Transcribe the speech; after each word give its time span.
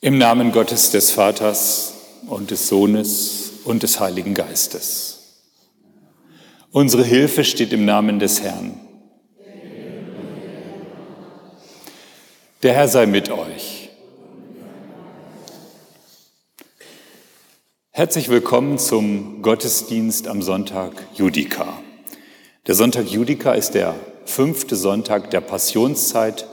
Im 0.00 0.16
Namen 0.16 0.52
Gottes 0.52 0.92
des 0.92 1.10
Vaters 1.10 1.92
und 2.28 2.52
des 2.52 2.68
Sohnes 2.68 3.50
und 3.64 3.82
des 3.82 3.98
Heiligen 3.98 4.32
Geistes. 4.32 5.42
Unsere 6.70 7.02
Hilfe 7.02 7.42
steht 7.42 7.72
im 7.72 7.84
Namen 7.84 8.20
des 8.20 8.40
Herrn. 8.40 8.78
Der 12.62 12.74
Herr 12.74 12.86
sei 12.86 13.06
mit 13.06 13.28
euch. 13.30 13.88
Herzlich 17.90 18.28
willkommen 18.28 18.78
zum 18.78 19.42
Gottesdienst 19.42 20.28
am 20.28 20.42
Sonntag 20.42 20.92
Judika. 21.14 21.82
Der 22.68 22.76
Sonntag 22.76 23.08
Judika 23.08 23.52
ist 23.52 23.72
der 23.72 23.96
fünfte 24.26 24.76
Sonntag 24.76 25.32
der 25.32 25.40
Passionszeit 25.40 26.46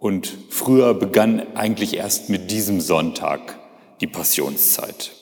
und 0.00 0.34
früher 0.48 0.94
begann 0.94 1.54
eigentlich 1.54 1.96
erst 1.96 2.30
mit 2.30 2.50
diesem 2.50 2.80
Sonntag 2.80 3.58
die 4.00 4.06
Passionszeit. 4.06 5.12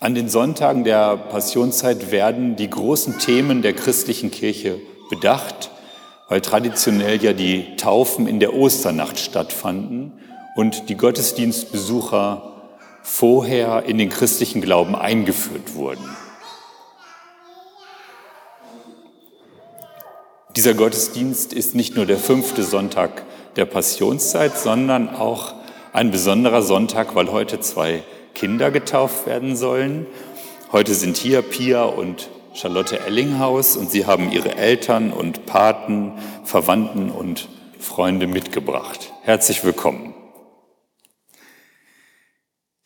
An 0.00 0.14
den 0.14 0.28
Sonntagen 0.28 0.82
der 0.82 1.16
Passionszeit 1.16 2.10
werden 2.10 2.56
die 2.56 2.68
großen 2.68 3.18
Themen 3.18 3.62
der 3.62 3.74
christlichen 3.74 4.30
Kirche 4.30 4.80
bedacht, 5.10 5.70
weil 6.28 6.40
traditionell 6.40 7.22
ja 7.22 7.34
die 7.34 7.76
Taufen 7.76 8.26
in 8.26 8.40
der 8.40 8.54
Osternacht 8.54 9.18
stattfanden 9.18 10.12
und 10.56 10.88
die 10.88 10.96
Gottesdienstbesucher 10.96 12.50
vorher 13.02 13.84
in 13.84 13.98
den 13.98 14.08
christlichen 14.08 14.62
Glauben 14.62 14.94
eingeführt 14.94 15.74
wurden. 15.74 16.04
Dieser 20.64 20.76
Gottesdienst 20.76 21.52
ist 21.52 21.74
nicht 21.74 21.94
nur 21.94 22.06
der 22.06 22.16
fünfte 22.16 22.62
Sonntag 22.62 23.26
der 23.56 23.66
Passionszeit, 23.66 24.56
sondern 24.56 25.10
auch 25.10 25.52
ein 25.92 26.10
besonderer 26.10 26.62
Sonntag, 26.62 27.14
weil 27.14 27.30
heute 27.30 27.60
zwei 27.60 28.02
Kinder 28.34 28.70
getauft 28.70 29.26
werden 29.26 29.56
sollen. 29.56 30.06
Heute 30.72 30.94
sind 30.94 31.18
hier 31.18 31.42
Pia 31.42 31.84
und 31.84 32.30
Charlotte 32.54 32.98
Ellinghaus 32.98 33.76
und 33.76 33.90
sie 33.90 34.06
haben 34.06 34.32
ihre 34.32 34.56
Eltern 34.56 35.12
und 35.12 35.44
Paten, 35.44 36.12
Verwandten 36.44 37.10
und 37.10 37.50
Freunde 37.78 38.26
mitgebracht. 38.26 39.12
Herzlich 39.20 39.64
willkommen. 39.64 40.14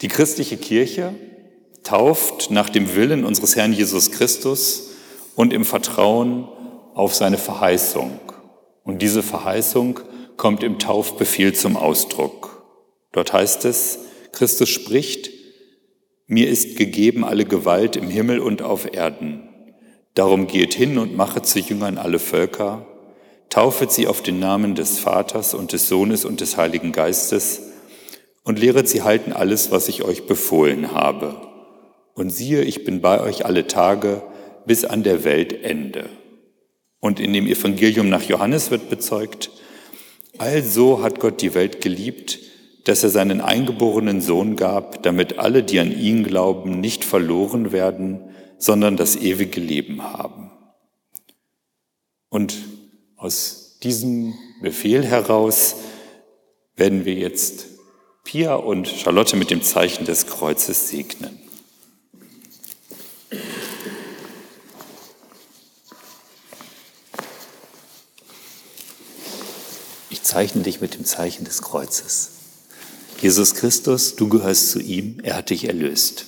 Die 0.01 0.09
christliche 0.09 0.57
Kirche 0.57 1.15
tauft 1.85 2.51
nach 2.51 2.71
dem 2.71 2.97
Willen 2.97 3.25
unseres 3.25 3.55
Herrn 3.55 3.73
Jesus 3.73 4.11
Christus 4.11 4.89
und 5.37 5.53
im 5.53 5.65
Vertrauen 5.65 6.49
auf 6.99 7.15
seine 7.15 7.39
Verheißung. 7.39 8.19
Und 8.83 9.03
diese 9.03 9.23
Verheißung 9.23 10.01
kommt 10.37 10.65
im 10.65 10.81
Taufbefehl 10.81 11.55
zum 11.55 11.77
Ausdruck. 11.77 12.67
Dort 13.13 13.33
heißt 13.33 13.65
es, 13.67 14.01
Christus 14.33 14.69
spricht, 14.69 15.31
mir 16.27 16.49
ist 16.49 16.77
gegeben 16.77 17.25
alle 17.25 17.45
Gewalt 17.45 17.95
im 17.95 18.11
Himmel 18.11 18.41
und 18.41 18.63
auf 18.63 18.93
Erden. 18.93 19.49
Darum 20.15 20.49
geht 20.49 20.75
hin 20.75 20.99
und 20.99 21.17
mache 21.17 21.41
zu 21.41 21.61
Jüngern 21.61 21.99
alle 21.99 22.19
Völker, 22.19 22.85
taufet 23.49 23.93
sie 23.93 24.09
auf 24.09 24.21
den 24.21 24.41
Namen 24.41 24.75
des 24.75 24.99
Vaters 24.99 25.55
und 25.55 25.73
des 25.73 25.89
Sohnes 25.89 26.25
und 26.25 26.41
des 26.41 26.57
Heiligen 26.57 26.91
Geistes 26.91 27.63
und 28.43 28.59
lehret 28.59 28.89
sie 28.89 29.03
halten 29.03 29.33
alles, 29.33 29.71
was 29.71 29.89
ich 29.89 30.03
euch 30.03 30.27
befohlen 30.27 30.91
habe. 30.91 31.37
Und 32.15 32.31
siehe, 32.31 32.63
ich 32.63 32.85
bin 32.85 33.01
bei 33.01 33.21
euch 33.21 33.47
alle 33.47 33.69
Tage 33.69 34.23
bis 34.67 34.85
an 34.85 35.05
der 35.05 35.23
Weltende. 35.23 36.18
Und 37.01 37.21
in 37.21 37.33
dem 37.33 37.47
Evangelium 37.47 38.09
nach 38.09 38.23
Johannes 38.23 38.71
wird 38.71 38.91
bezeugt, 38.91 39.51
also 40.39 41.03
hat 41.03 41.21
Gott 41.21 41.43
die 41.43 41.55
Welt 41.55 41.81
geliebt, 41.81 42.39
dass 42.85 43.03
er 43.03 43.11
seinen 43.11 43.41
eingeborenen 43.41 44.21
Sohn 44.21 44.57
gab, 44.57 45.03
damit 45.03 45.39
alle, 45.39 45.63
die 45.63 45.79
an 45.79 45.93
ihn 45.93 46.25
glauben, 46.25 46.81
nicht 46.81 47.05
verloren 47.05 47.73
werden, 47.73 48.31
sondern 48.59 48.97
das 48.97 49.17
ewige 49.17 49.61
Leben 49.61 50.03
haben. 50.03 50.51
Und 52.29 52.57
aus 53.17 53.79
diesem 53.83 54.35
Befehl 54.63 55.05
heraus 55.05 55.77
werden 56.77 57.05
wir 57.05 57.15
jetzt 57.15 57.67
Pia 58.25 58.55
und 58.55 58.89
Charlotte 58.89 59.37
mit 59.37 59.51
dem 59.51 59.63
Zeichen 59.63 60.05
des 60.05 60.27
Kreuzes 60.27 60.89
segnen. 60.91 61.38
Zeichne 70.29 70.63
dich 70.63 70.81
mit 70.81 70.95
dem 70.95 71.05
Zeichen 71.05 71.45
des 71.45 71.63
Kreuzes. 71.63 72.31
Jesus 73.21 73.55
Christus, 73.55 74.15
du 74.15 74.29
gehörst 74.29 74.71
zu 74.71 74.79
ihm, 74.79 75.19
er 75.23 75.37
hat 75.37 75.51
dich 75.51 75.65
erlöst. 75.65 76.27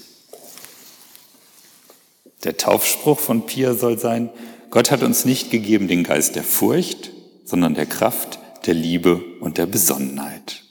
Der 2.42 2.56
Taufspruch 2.56 3.20
von 3.20 3.46
Pia 3.46 3.74
soll 3.74 3.98
sein, 3.98 4.30
Gott 4.70 4.90
hat 4.90 5.02
uns 5.02 5.24
nicht 5.24 5.50
gegeben 5.50 5.86
den 5.86 6.02
Geist 6.02 6.34
der 6.34 6.44
Furcht, 6.44 7.12
sondern 7.44 7.74
der 7.74 7.86
Kraft, 7.86 8.38
der 8.66 8.74
Liebe 8.74 9.22
und 9.40 9.58
der 9.58 9.66
Besonnenheit. 9.66 10.62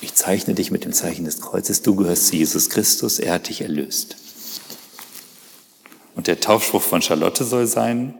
Ich 0.00 0.14
zeichne 0.14 0.54
dich 0.54 0.70
mit 0.70 0.84
dem 0.84 0.92
Zeichen 0.92 1.24
des 1.24 1.40
Kreuzes, 1.40 1.82
du 1.82 1.96
gehörst 1.96 2.28
zu 2.28 2.36
Jesus 2.36 2.68
Christus, 2.68 3.18
er 3.18 3.34
hat 3.34 3.48
dich 3.48 3.62
erlöst. 3.62 4.16
Und 6.14 6.26
der 6.26 6.40
Taufspruch 6.40 6.82
von 6.82 7.00
Charlotte 7.00 7.44
soll 7.44 7.66
sein, 7.66 8.14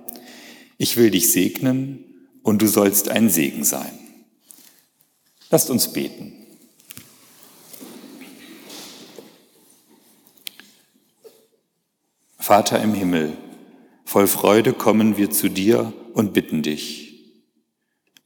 ich 0.79 0.97
will 0.97 1.11
dich 1.11 1.31
segnen 1.31 2.08
und 2.49 2.63
du 2.63 2.67
sollst 2.67 3.11
ein 3.11 3.29
Segen 3.29 3.63
sein. 3.63 3.93
Lasst 5.51 5.69
uns 5.69 5.93
beten. 5.93 6.33
Vater 12.39 12.81
im 12.81 12.95
Himmel, 12.95 13.37
voll 14.07 14.27
Freude 14.27 14.73
kommen 14.73 15.19
wir 15.19 15.31
zu 15.31 15.51
dir 15.51 15.93
und 16.15 16.33
bitten 16.33 16.63
dich. 16.63 17.35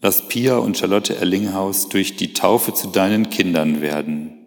Lass 0.01 0.29
Pia 0.29 0.57
und 0.59 0.79
Charlotte 0.79 1.17
Erlinghaus 1.17 1.89
durch 1.89 2.15
die 2.15 2.33
Taufe 2.33 2.75
zu 2.75 2.89
deinen 2.89 3.29
Kindern 3.29 3.81
werden. 3.81 4.47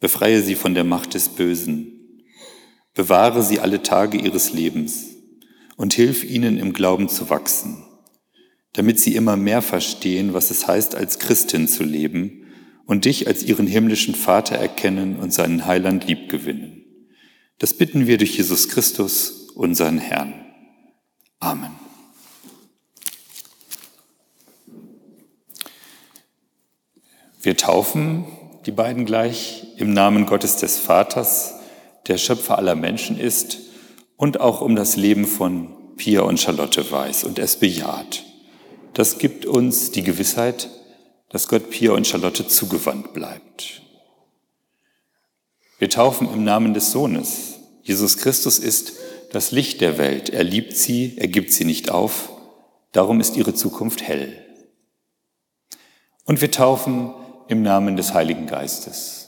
Befreie 0.00 0.40
sie 0.40 0.54
von 0.54 0.74
der 0.74 0.84
Macht 0.84 1.12
des 1.12 1.28
Bösen. 1.28 2.22
Bewahre 2.94 3.42
sie 3.42 3.60
alle 3.60 3.82
Tage 3.82 4.16
ihres 4.16 4.54
Lebens 4.54 5.08
und 5.76 5.92
hilf 5.92 6.24
ihnen 6.24 6.56
im 6.56 6.72
Glauben 6.72 7.10
zu 7.10 7.28
wachsen 7.28 7.84
damit 8.72 8.98
sie 8.98 9.14
immer 9.14 9.36
mehr 9.36 9.62
verstehen, 9.62 10.34
was 10.34 10.50
es 10.50 10.66
heißt, 10.66 10.94
als 10.94 11.18
Christin 11.18 11.68
zu 11.68 11.84
leben 11.84 12.46
und 12.86 13.04
dich 13.04 13.26
als 13.26 13.42
ihren 13.42 13.66
himmlischen 13.66 14.14
Vater 14.14 14.56
erkennen 14.56 15.16
und 15.16 15.32
seinen 15.32 15.66
Heiland 15.66 16.06
liebgewinnen. 16.06 16.84
Das 17.58 17.74
bitten 17.74 18.06
wir 18.06 18.18
durch 18.18 18.36
Jesus 18.36 18.68
Christus, 18.68 19.48
unseren 19.54 19.98
Herrn. 19.98 20.34
Amen. 21.38 21.72
Wir 27.42 27.56
taufen 27.56 28.24
die 28.66 28.70
beiden 28.70 29.04
gleich 29.04 29.66
im 29.76 29.92
Namen 29.92 30.26
Gottes 30.26 30.56
des 30.56 30.78
Vaters, 30.78 31.54
der 32.06 32.16
Schöpfer 32.16 32.56
aller 32.56 32.76
Menschen 32.76 33.18
ist 33.18 33.58
und 34.16 34.40
auch 34.40 34.60
um 34.60 34.76
das 34.76 34.96
Leben 34.96 35.26
von 35.26 35.96
Pia 35.96 36.22
und 36.22 36.40
Charlotte 36.40 36.88
weiß 36.90 37.24
und 37.24 37.38
es 37.38 37.56
bejaht. 37.56 38.24
Das 38.94 39.18
gibt 39.18 39.46
uns 39.46 39.90
die 39.90 40.02
Gewissheit, 40.02 40.68
dass 41.30 41.48
Gott 41.48 41.70
Pia 41.70 41.92
und 41.92 42.06
Charlotte 42.06 42.46
zugewandt 42.46 43.14
bleibt. 43.14 43.82
Wir 45.78 45.88
taufen 45.88 46.32
im 46.32 46.44
Namen 46.44 46.74
des 46.74 46.92
Sohnes. 46.92 47.54
Jesus 47.82 48.18
Christus 48.18 48.58
ist 48.58 48.92
das 49.32 49.50
Licht 49.50 49.80
der 49.80 49.96
Welt. 49.96 50.28
Er 50.28 50.44
liebt 50.44 50.76
sie, 50.76 51.14
er 51.16 51.28
gibt 51.28 51.52
sie 51.52 51.64
nicht 51.64 51.90
auf. 51.90 52.30
Darum 52.92 53.20
ist 53.20 53.36
ihre 53.36 53.54
Zukunft 53.54 54.02
hell. 54.02 54.44
Und 56.24 56.42
wir 56.42 56.50
taufen 56.50 57.14
im 57.48 57.62
Namen 57.62 57.96
des 57.96 58.12
Heiligen 58.12 58.46
Geistes. 58.46 59.22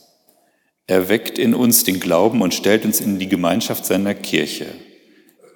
Er 0.87 1.09
weckt 1.09 1.39
in 1.39 1.55
uns 1.55 1.85
den 1.85 1.99
Glauben 1.99 2.43
und 2.43 2.53
stellt 2.53 2.85
uns 2.85 3.01
in 3.01 3.19
die 3.19 3.29
Gemeinschaft 3.29 3.87
seiner 3.87 4.15
Kirche. 4.15 4.67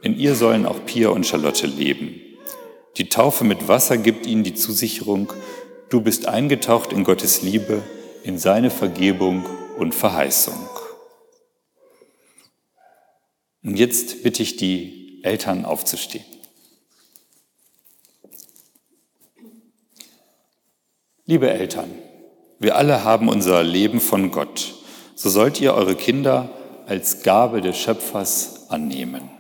In 0.00 0.18
ihr 0.18 0.34
sollen 0.34 0.64
auch 0.64 0.86
Pia 0.86 1.10
und 1.10 1.26
Charlotte 1.26 1.66
leben. 1.66 2.20
Die 2.98 3.08
Taufe 3.08 3.44
mit 3.44 3.68
Wasser 3.68 3.96
gibt 3.96 4.26
ihnen 4.26 4.42
die 4.42 4.54
Zusicherung, 4.54 5.32
du 5.88 6.00
bist 6.00 6.26
eingetaucht 6.26 6.92
in 6.92 7.04
Gottes 7.04 7.42
Liebe, 7.42 7.84
in 8.24 8.38
seine 8.38 8.70
Vergebung 8.70 9.46
und 9.78 9.94
Verheißung. 9.94 10.68
Und 13.62 13.76
jetzt 13.76 14.24
bitte 14.24 14.42
ich 14.42 14.56
die 14.56 15.20
Eltern 15.22 15.64
aufzustehen. 15.64 16.24
Liebe 21.24 21.50
Eltern, 21.50 21.90
wir 22.58 22.74
alle 22.74 23.04
haben 23.04 23.28
unser 23.28 23.62
Leben 23.62 24.00
von 24.00 24.32
Gott. 24.32 24.74
So 25.14 25.30
sollt 25.30 25.60
ihr 25.60 25.74
eure 25.74 25.94
Kinder 25.94 26.50
als 26.86 27.22
Gabe 27.22 27.60
des 27.60 27.78
Schöpfers 27.78 28.70
annehmen. 28.70 29.30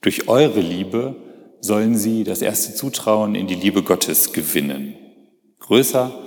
Durch 0.00 0.28
eure 0.28 0.60
Liebe 0.60 1.16
sollen 1.64 1.96
sie 1.96 2.24
das 2.24 2.42
erste 2.42 2.74
Zutrauen 2.74 3.34
in 3.34 3.46
die 3.46 3.54
Liebe 3.54 3.82
Gottes 3.82 4.34
gewinnen. 4.34 4.96
Größer 5.60 6.22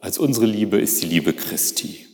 als 0.00 0.16
unsere 0.16 0.46
Liebe 0.46 0.78
ist 0.78 1.02
die 1.02 1.06
Liebe 1.06 1.32
Christi. 1.32 2.06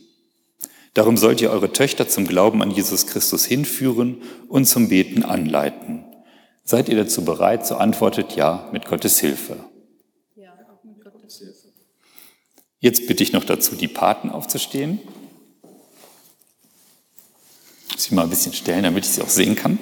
Darum 0.95 1.15
sollt 1.15 1.39
ihr 1.39 1.51
eure 1.51 1.71
Töchter 1.71 2.07
zum 2.07 2.27
Glauben 2.27 2.63
an 2.63 2.71
Jesus 2.71 3.05
Christus 3.05 3.45
hinführen 3.45 4.23
und 4.47 4.65
zum 4.65 4.89
Beten 4.89 5.21
anleiten. 5.21 6.03
Seid 6.63 6.89
ihr 6.89 6.95
dazu 6.95 7.23
bereit? 7.23 7.67
So 7.67 7.75
antwortet 7.75 8.35
ja 8.35 8.67
mit 8.73 8.85
Gottes 8.85 9.19
Hilfe. 9.19 9.57
Ja, 10.35 10.53
auch 10.71 10.83
mit 10.83 10.99
Gottes 10.99 11.37
Hilfe. 11.37 11.67
Jetzt 12.79 13.05
bitte 13.05 13.21
ich 13.21 13.33
noch 13.33 13.43
dazu, 13.43 13.75
die 13.75 13.87
Paten 13.87 14.31
aufzustehen. 14.31 14.99
Muss 17.91 18.07
ich 18.07 18.11
mal 18.11 18.23
ein 18.23 18.31
bisschen 18.31 18.53
stellen, 18.53 18.81
damit 18.81 19.05
ich 19.05 19.11
sie 19.11 19.21
auch 19.21 19.29
sehen 19.29 19.55
kann. 19.55 19.77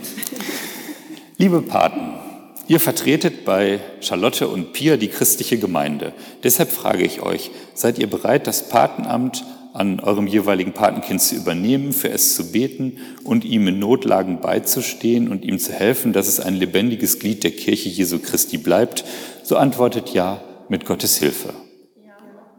Liebe 1.37 1.61
Paten, 1.61 2.30
ihr 2.71 2.79
vertretet 2.79 3.43
bei 3.43 3.81
Charlotte 3.99 4.47
und 4.47 4.71
Pia 4.71 4.95
die 4.95 5.09
christliche 5.09 5.57
Gemeinde. 5.57 6.13
Deshalb 6.41 6.71
frage 6.71 7.03
ich 7.03 7.21
euch, 7.21 7.51
seid 7.73 7.99
ihr 7.99 8.09
bereit, 8.09 8.47
das 8.47 8.69
Patenamt 8.69 9.43
an 9.73 9.99
eurem 9.99 10.25
jeweiligen 10.25 10.71
Patenkind 10.71 11.21
zu 11.21 11.35
übernehmen, 11.35 11.91
für 11.91 12.09
es 12.09 12.33
zu 12.33 12.53
beten 12.53 12.97
und 13.25 13.43
ihm 13.43 13.67
in 13.67 13.79
Notlagen 13.79 14.39
beizustehen 14.39 15.27
und 15.27 15.43
ihm 15.43 15.59
zu 15.59 15.73
helfen, 15.73 16.13
dass 16.13 16.29
es 16.29 16.39
ein 16.39 16.55
lebendiges 16.55 17.19
Glied 17.19 17.43
der 17.43 17.51
Kirche 17.51 17.89
Jesu 17.89 18.19
Christi 18.19 18.57
bleibt, 18.57 19.03
so 19.43 19.57
antwortet 19.57 20.13
ja 20.13 20.41
mit 20.69 20.85
Gottes 20.85 21.17
Hilfe. 21.17 21.53
Ja, 22.01 22.13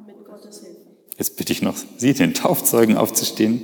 mit 0.07 0.27
Gottes 0.27 0.61
Hilfe. 0.61 0.91
Jetzt 1.17 1.39
bitte 1.39 1.55
ich 1.55 1.63
noch 1.63 1.77
Sie, 1.97 2.13
den 2.13 2.35
Taufzeugen, 2.35 2.99
aufzustehen. 2.99 3.63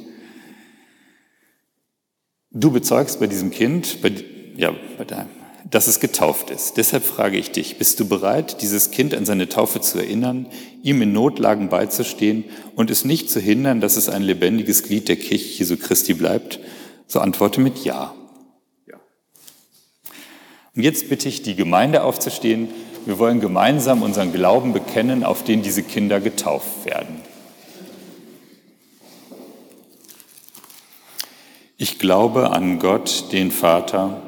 Du 2.50 2.70
bezeugst 2.70 3.20
bei 3.20 3.26
diesem 3.26 3.50
Kind, 3.50 4.00
bei, 4.00 4.12
ja, 4.56 4.74
bei 4.96 5.04
deinem 5.04 5.38
dass 5.70 5.87
es 5.87 6.00
getauft 6.00 6.50
ist. 6.50 6.76
Deshalb 6.76 7.05
frage 7.05 7.37
ich 7.37 7.50
dich, 7.50 7.76
bist 7.76 8.00
du 8.00 8.09
bereit, 8.09 8.62
dieses 8.62 8.91
Kind 8.91 9.15
an 9.15 9.26
seine 9.26 9.49
Taufe 9.49 9.81
zu 9.81 9.99
erinnern, 9.99 10.47
ihm 10.82 11.03
in 11.03 11.12
Notlagen 11.12 11.69
beizustehen 11.69 12.44
und 12.75 12.91
es 12.91 13.05
nicht 13.05 13.31
zu 13.31 13.41
hindern, 13.41 13.81
dass 13.81 13.97
es 13.97 14.09
ein 14.09 14.23
lebendiges 14.23 14.82
Glied 14.82 15.09
der 15.09 15.17
Kirche 15.17 15.59
Jesu 15.59 15.76
Christi 15.76 16.15
bleibt? 16.15 16.59
So 17.06 17.20
antworte 17.20 17.61
mit 17.61 17.85
Ja. 17.85 18.15
ja. 18.87 18.97
Und 20.75 20.82
jetzt 20.82 21.09
bitte 21.11 21.29
ich 21.29 21.43
die 21.43 21.55
Gemeinde 21.55 22.03
aufzustehen. 22.03 22.69
Wir 23.05 23.19
wollen 23.19 23.41
gemeinsam 23.41 24.03
unseren 24.03 24.32
Glauben 24.32 24.73
bekennen, 24.73 25.23
auf 25.23 25.44
den 25.44 25.62
diese 25.62 25.82
Kinder 25.82 26.20
getauft 26.20 26.85
werden. 26.85 27.17
Ich 31.76 31.99
glaube 31.99 32.50
an 32.50 32.81
Gott, 32.81 33.32
den 33.32 33.50
Vater, 33.50 34.27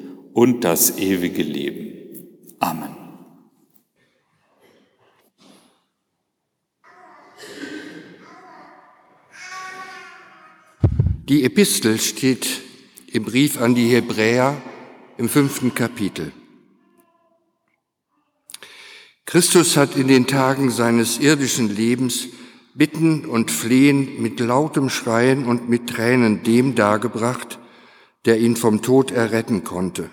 und 0.33 0.63
das 0.63 0.97
ewige 0.97 1.43
Leben. 1.43 2.27
Amen. 2.59 2.95
Die 11.27 11.43
Epistel 11.45 11.99
steht 11.99 12.61
im 13.11 13.23
Brief 13.23 13.61
an 13.61 13.73
die 13.73 13.87
Hebräer 13.87 14.61
im 15.17 15.29
fünften 15.29 15.73
Kapitel. 15.73 16.33
Christus 19.25 19.77
hat 19.77 19.95
in 19.95 20.09
den 20.09 20.27
Tagen 20.27 20.71
seines 20.71 21.19
irdischen 21.19 21.73
Lebens 21.73 22.27
Bitten 22.73 23.25
und 23.25 23.49
Flehen 23.49 24.21
mit 24.21 24.41
lautem 24.41 24.89
Schreien 24.89 25.45
und 25.45 25.69
mit 25.69 25.87
Tränen 25.87 26.43
dem 26.43 26.75
dargebracht, 26.75 27.60
der 28.25 28.39
ihn 28.39 28.55
vom 28.55 28.81
Tod 28.81 29.11
erretten 29.11 29.63
konnte. 29.63 30.09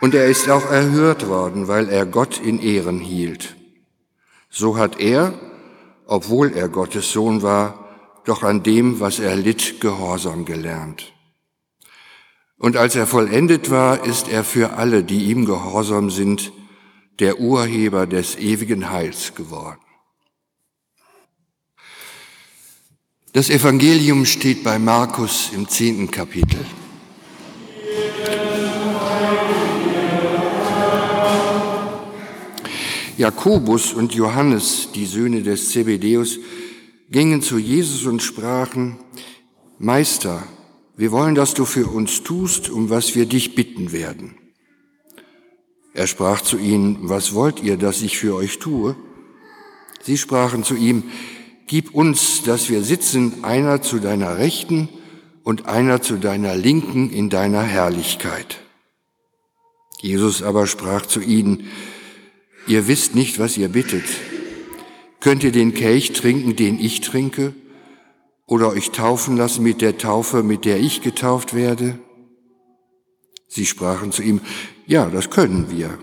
Und 0.00 0.14
er 0.14 0.26
ist 0.26 0.48
auch 0.48 0.70
erhört 0.70 1.28
worden, 1.28 1.68
weil 1.68 1.88
er 1.88 2.06
Gott 2.06 2.38
in 2.38 2.60
Ehren 2.60 3.00
hielt. 3.00 3.56
So 4.50 4.76
hat 4.76 5.00
er, 5.00 5.34
obwohl 6.06 6.52
er 6.52 6.68
Gottes 6.68 7.12
Sohn 7.12 7.42
war, 7.42 7.88
doch 8.24 8.42
an 8.42 8.62
dem, 8.62 9.00
was 9.00 9.18
er 9.18 9.36
litt, 9.36 9.80
Gehorsam 9.80 10.44
gelernt. 10.44 11.12
Und 12.58 12.76
als 12.76 12.96
er 12.96 13.06
vollendet 13.06 13.70
war, 13.70 14.04
ist 14.04 14.28
er 14.28 14.44
für 14.44 14.74
alle, 14.74 15.04
die 15.04 15.30
ihm 15.30 15.46
gehorsam 15.46 16.10
sind, 16.10 16.52
der 17.20 17.40
Urheber 17.40 18.06
des 18.06 18.36
ewigen 18.36 18.90
Heils 18.90 19.34
geworden. 19.34 19.80
Das 23.38 23.50
Evangelium 23.50 24.24
steht 24.24 24.64
bei 24.64 24.80
Markus 24.80 25.52
im 25.54 25.68
zehnten 25.68 26.10
Kapitel. 26.10 26.58
Jakobus 33.16 33.92
und 33.92 34.12
Johannes, 34.12 34.88
die 34.92 35.06
Söhne 35.06 35.44
des 35.44 35.70
Zebedeus, 35.70 36.40
gingen 37.12 37.40
zu 37.40 37.58
Jesus 37.58 38.06
und 38.06 38.24
sprachen, 38.24 38.98
Meister, 39.78 40.42
wir 40.96 41.12
wollen, 41.12 41.36
dass 41.36 41.54
du 41.54 41.64
für 41.64 41.86
uns 41.86 42.24
tust, 42.24 42.68
um 42.68 42.90
was 42.90 43.14
wir 43.14 43.26
dich 43.26 43.54
bitten 43.54 43.92
werden. 43.92 44.34
Er 45.94 46.08
sprach 46.08 46.40
zu 46.40 46.58
ihnen, 46.58 46.98
was 47.02 47.34
wollt 47.34 47.62
ihr, 47.62 47.76
dass 47.76 48.02
ich 48.02 48.18
für 48.18 48.34
euch 48.34 48.58
tue? 48.58 48.96
Sie 50.02 50.18
sprachen 50.18 50.64
zu 50.64 50.74
ihm, 50.74 51.04
Gib 51.68 51.94
uns, 51.94 52.42
dass 52.44 52.70
wir 52.70 52.82
sitzen, 52.82 53.44
einer 53.44 53.82
zu 53.82 53.98
deiner 53.98 54.38
Rechten 54.38 54.88
und 55.44 55.66
einer 55.66 56.00
zu 56.00 56.16
deiner 56.16 56.56
Linken 56.56 57.10
in 57.10 57.28
deiner 57.28 57.62
Herrlichkeit. 57.62 58.60
Jesus 60.00 60.42
aber 60.42 60.66
sprach 60.66 61.04
zu 61.04 61.20
ihnen, 61.20 61.68
ihr 62.66 62.88
wisst 62.88 63.14
nicht, 63.14 63.38
was 63.38 63.58
ihr 63.58 63.68
bittet. 63.68 64.04
Könnt 65.20 65.44
ihr 65.44 65.52
den 65.52 65.74
Kelch 65.74 66.14
trinken, 66.14 66.56
den 66.56 66.80
ich 66.80 67.02
trinke, 67.02 67.52
oder 68.46 68.70
euch 68.70 68.90
taufen 68.92 69.36
lassen 69.36 69.62
mit 69.62 69.82
der 69.82 69.98
Taufe, 69.98 70.42
mit 70.42 70.64
der 70.64 70.80
ich 70.80 71.02
getauft 71.02 71.52
werde? 71.52 71.98
Sie 73.46 73.66
sprachen 73.66 74.10
zu 74.10 74.22
ihm, 74.22 74.40
ja, 74.86 75.10
das 75.10 75.28
können 75.28 75.70
wir. 75.70 75.98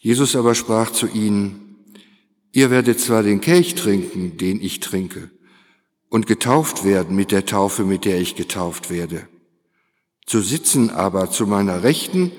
Jesus 0.00 0.34
aber 0.34 0.56
sprach 0.56 0.90
zu 0.90 1.06
ihnen, 1.06 1.67
Ihr 2.58 2.70
werdet 2.70 2.98
zwar 2.98 3.22
den 3.22 3.40
Kelch 3.40 3.76
trinken, 3.76 4.36
den 4.36 4.60
ich 4.60 4.80
trinke, 4.80 5.30
und 6.08 6.26
getauft 6.26 6.82
werden 6.82 7.14
mit 7.14 7.30
der 7.30 7.46
Taufe, 7.46 7.84
mit 7.84 8.04
der 8.04 8.20
ich 8.20 8.34
getauft 8.34 8.90
werde. 8.90 9.28
Zu 10.26 10.40
sitzen 10.40 10.90
aber 10.90 11.30
zu 11.30 11.46
meiner 11.46 11.84
Rechten 11.84 12.32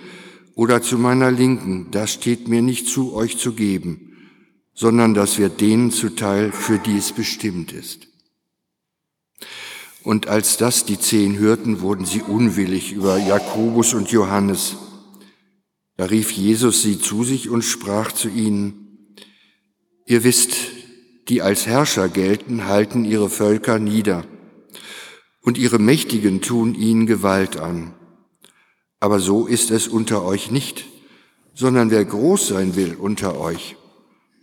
oder 0.55 0.81
zu 0.81 0.97
meiner 0.97 1.31
Linken, 1.31 1.89
das 1.91 2.11
steht 2.11 2.49
mir 2.49 2.61
nicht 2.61 2.89
zu, 2.89 3.13
euch 3.13 3.37
zu 3.37 3.53
geben, 3.53 4.17
sondern 4.73 5.13
das 5.13 5.37
wird 5.37 5.61
denen 5.61 5.89
zuteil, 5.89 6.51
für 6.51 6.79
die 6.79 6.97
es 6.97 7.13
bestimmt 7.13 7.71
ist. 7.71 8.09
Und 10.03 10.27
als 10.27 10.57
das 10.57 10.83
die 10.83 10.99
zehn 10.99 11.37
hörten, 11.37 11.79
wurden 11.79 12.03
sie 12.03 12.23
unwillig 12.23 12.91
über 12.91 13.17
Jakobus 13.17 13.93
und 13.93 14.11
Johannes. 14.11 14.75
Da 15.95 16.03
rief 16.03 16.31
Jesus 16.31 16.81
sie 16.81 16.99
zu 16.99 17.23
sich 17.23 17.49
und 17.49 17.61
sprach 17.61 18.11
zu 18.11 18.27
ihnen, 18.27 18.88
Ihr 20.09 20.23
wisst, 20.23 20.55
die 21.27 21.43
als 21.43 21.67
Herrscher 21.67 22.09
gelten, 22.09 22.65
halten 22.65 23.05
ihre 23.05 23.29
Völker 23.29 23.77
nieder, 23.77 24.25
und 25.41 25.55
ihre 25.59 25.77
Mächtigen 25.77 26.41
tun 26.41 26.73
ihnen 26.73 27.05
Gewalt 27.05 27.57
an. 27.57 27.93
Aber 28.99 29.19
so 29.19 29.45
ist 29.45 29.69
es 29.69 29.87
unter 29.87 30.25
euch 30.25 30.49
nicht, 30.49 30.85
sondern 31.53 31.91
wer 31.91 32.03
groß 32.03 32.47
sein 32.47 32.75
will 32.75 32.95
unter 32.95 33.39
euch, 33.39 33.75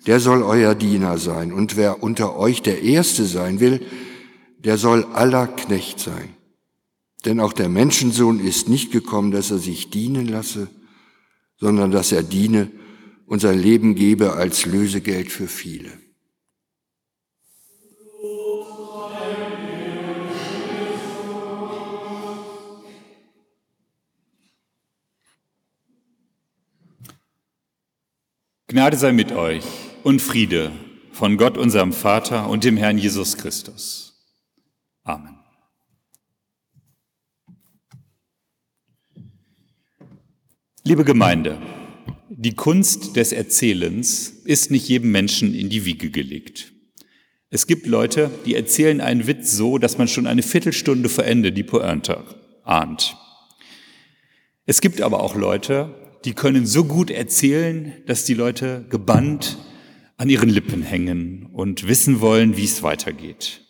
der 0.07 0.21
soll 0.21 0.45
euer 0.45 0.77
Diener 0.77 1.19
sein. 1.19 1.53
Und 1.53 1.77
wer 1.77 2.01
unter 2.01 2.37
euch 2.37 2.63
der 2.63 2.83
Erste 2.83 3.25
sein 3.25 3.59
will, 3.59 3.85
der 4.61 4.79
soll 4.79 5.05
aller 5.15 5.49
Knecht 5.49 5.99
sein. 5.99 6.29
Denn 7.25 7.41
auch 7.41 7.53
der 7.53 7.69
Menschensohn 7.69 8.39
ist 8.39 8.69
nicht 8.69 8.93
gekommen, 8.93 9.33
dass 9.33 9.51
er 9.51 9.59
sich 9.59 9.91
dienen 9.91 10.29
lasse, 10.29 10.69
sondern 11.59 11.91
dass 11.91 12.13
er 12.13 12.23
diene 12.23 12.71
und 13.27 13.41
sein 13.41 13.59
Leben 13.59 13.95
gebe 13.95 14.33
als 14.35 14.67
Lösegeld 14.67 15.31
für 15.31 15.49
viele. 15.49 15.91
Gnade 28.69 28.97
sei 28.97 29.13
mit 29.13 29.33
euch 29.33 29.65
und 30.03 30.21
Friede 30.21 30.73
von 31.13 31.37
Gott, 31.37 31.57
unserem 31.57 31.93
Vater 31.93 32.49
und 32.49 32.65
dem 32.65 32.77
Herrn 32.77 32.99
Jesus 32.99 33.37
Christus. 33.37 34.23
Amen. 35.05 35.39
Liebe 40.83 41.05
Gemeinde, 41.05 41.59
die 42.39 42.55
Kunst 42.55 43.17
des 43.17 43.33
Erzählens 43.33 44.29
ist 44.45 44.71
nicht 44.71 44.87
jedem 44.89 45.11
Menschen 45.11 45.55
in 45.55 45.71
die 45.71 45.87
Wiege 45.87 46.11
gelegt. 46.11 46.73
Es 47.49 47.67
gibt 47.67 47.87
Leute, 47.87 48.31
die 48.45 48.55
erzählen 48.55 49.01
einen 49.01 49.27
Witz 49.27 49.53
so, 49.53 49.79
dass 49.79 49.97
man 49.97 50.07
schon 50.07 50.27
eine 50.27 50.43
Viertelstunde 50.43 51.09
vor 51.09 51.25
Ende 51.25 51.51
die 51.51 51.63
Pointe 51.63 52.23
ahnt. 52.63 53.17
Es 54.67 54.83
gibt 54.83 55.01
aber 55.01 55.23
auch 55.23 55.35
Leute, 55.35 55.95
die 56.27 56.35
können 56.35 56.67
so 56.67 56.85
gut 56.85 57.11
erzählen, 57.11 57.95
dass 58.05 58.25
die 58.25 58.35
Leute 58.35 58.85
gebannt 58.91 59.57
an 60.19 60.29
ihren 60.29 60.51
Lippen 60.51 60.83
hängen 60.83 61.49
und 61.55 61.89
wissen 61.89 62.21
wollen, 62.21 62.59
wie 62.59 62.65
es 62.65 62.83
weitergeht. 62.83 63.63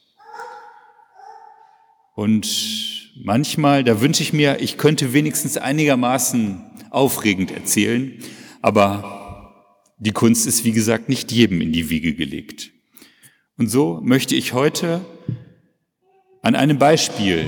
Und 2.16 3.12
manchmal, 3.22 3.84
da 3.84 4.00
wünsche 4.00 4.24
ich 4.24 4.32
mir, 4.32 4.60
ich 4.60 4.76
könnte 4.76 5.12
wenigstens 5.12 5.56
einigermaßen 5.56 6.64
aufregend 6.90 7.52
erzählen, 7.52 8.20
aber 8.66 9.54
die 9.98 10.10
Kunst 10.10 10.44
ist, 10.44 10.64
wie 10.64 10.72
gesagt, 10.72 11.08
nicht 11.08 11.30
jedem 11.30 11.60
in 11.60 11.70
die 11.70 11.88
Wiege 11.88 12.14
gelegt. 12.14 12.72
Und 13.56 13.68
so 13.68 14.00
möchte 14.02 14.34
ich 14.34 14.54
heute 14.54 15.02
an 16.42 16.56
einem 16.56 16.76
Beispiel 16.76 17.46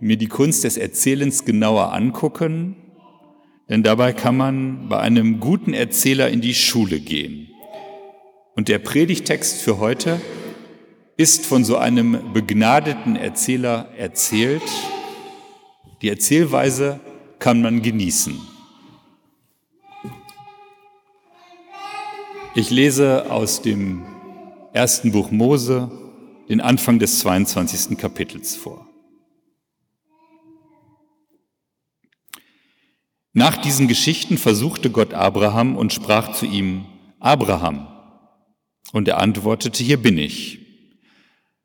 mir 0.00 0.16
die 0.16 0.28
Kunst 0.28 0.64
des 0.64 0.78
Erzählens 0.78 1.44
genauer 1.44 1.92
angucken, 1.92 2.74
denn 3.68 3.82
dabei 3.82 4.14
kann 4.14 4.38
man 4.38 4.88
bei 4.88 4.98
einem 4.98 5.40
guten 5.40 5.74
Erzähler 5.74 6.30
in 6.30 6.40
die 6.40 6.54
Schule 6.54 7.00
gehen. 7.00 7.48
Und 8.54 8.68
der 8.68 8.78
Predigtext 8.78 9.60
für 9.60 9.78
heute 9.78 10.22
ist 11.18 11.44
von 11.44 11.64
so 11.64 11.76
einem 11.76 12.32
begnadeten 12.32 13.16
Erzähler 13.16 13.90
erzählt. 13.98 14.62
Die 16.00 16.08
Erzählweise 16.08 16.98
kann 17.40 17.60
man 17.60 17.82
genießen. 17.82 18.55
Ich 22.58 22.70
lese 22.70 23.30
aus 23.30 23.60
dem 23.60 24.06
ersten 24.72 25.12
Buch 25.12 25.30
Mose 25.30 25.90
den 26.48 26.62
Anfang 26.62 26.98
des 26.98 27.18
22. 27.18 27.98
Kapitels 27.98 28.56
vor. 28.56 28.88
Nach 33.34 33.58
diesen 33.58 33.88
Geschichten 33.88 34.38
versuchte 34.38 34.88
Gott 34.88 35.12
Abraham 35.12 35.76
und 35.76 35.92
sprach 35.92 36.32
zu 36.32 36.46
ihm, 36.46 36.86
Abraham. 37.20 37.88
Und 38.90 39.06
er 39.06 39.18
antwortete, 39.18 39.84
hier 39.84 39.98
bin 39.98 40.16
ich. 40.16 40.60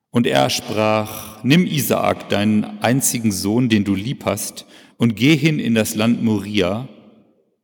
Und 0.09 0.27
er 0.27 0.49
sprach, 0.49 1.41
nimm 1.45 1.65
Isaak, 1.65 2.27
deinen 2.27 2.65
einzigen 2.83 3.31
Sohn, 3.31 3.69
den 3.69 3.85
du 3.85 3.95
lieb 3.95 4.25
hast, 4.25 4.65
und 4.97 5.15
geh 5.15 5.37
hin 5.37 5.57
in 5.57 5.73
das 5.73 5.95
Land 5.95 6.21
Moria 6.21 6.89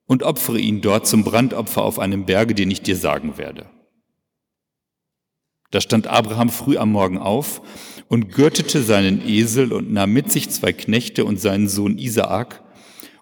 und 0.07 0.23
opfere 0.23 0.57
ihn 0.57 0.81
dort 0.81 1.05
zum 1.05 1.23
Brandopfer 1.23 1.83
auf 1.83 1.99
einem 1.99 2.25
Berge, 2.25 2.55
den 2.55 2.71
ich 2.71 2.81
dir 2.81 2.95
sagen 2.95 3.37
werde. 3.37 3.69
Da 5.69 5.81
stand 5.81 6.07
Abraham 6.07 6.49
früh 6.49 6.77
am 6.77 6.93
Morgen 6.93 7.17
auf 7.17 7.61
und 8.07 8.33
gürtete 8.33 8.81
seinen 8.81 9.27
Esel 9.27 9.73
und 9.73 9.91
nahm 9.91 10.13
mit 10.13 10.31
sich 10.31 10.49
zwei 10.49 10.71
Knechte 10.71 11.25
und 11.25 11.41
seinen 11.41 11.67
Sohn 11.67 11.97
Isaak 11.97 12.63